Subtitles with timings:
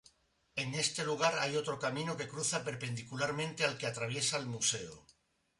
[0.55, 5.05] En este lugar hay otro camino que cruza perpendicularmente al que atraviesa el museo.